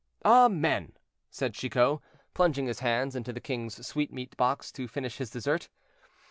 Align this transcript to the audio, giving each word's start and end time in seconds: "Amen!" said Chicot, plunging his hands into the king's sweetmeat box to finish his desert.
"Amen!" 0.25 0.93
said 1.29 1.53
Chicot, 1.53 1.99
plunging 2.33 2.65
his 2.65 2.79
hands 2.79 3.15
into 3.15 3.31
the 3.31 3.39
king's 3.39 3.85
sweetmeat 3.85 4.35
box 4.35 4.71
to 4.71 4.87
finish 4.87 5.17
his 5.19 5.29
desert. 5.29 5.69